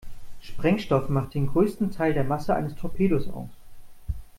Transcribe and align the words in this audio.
Sprengstoff 0.41 1.09
macht 1.09 1.35
den 1.35 1.45
größten 1.45 1.91
Teil 1.91 2.15
der 2.15 2.23
Masse 2.23 2.55
eines 2.55 2.73
Torpedos 2.73 3.27
aus. 3.29 3.49